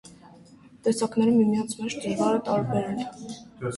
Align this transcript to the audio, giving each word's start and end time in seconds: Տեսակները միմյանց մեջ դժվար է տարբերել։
Տեսակները 0.87 1.35
միմյանց 1.37 1.75
մեջ 1.85 1.99
դժվար 2.07 2.39
է 2.39 2.43
տարբերել։ 2.49 3.07